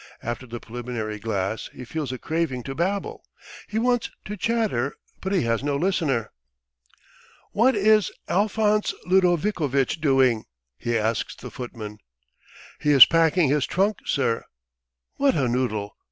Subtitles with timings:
[0.23, 3.23] After the preliminary glass he feels a craving to babble.
[3.67, 6.31] He wants to chatter, but he has no listener.
[7.51, 10.45] "What is Alphonse Ludovikovitch doing?"
[10.79, 11.99] he asks the footman.
[12.79, 14.43] "He is packing his trunk, sir."
[15.17, 15.95] "What a noodle!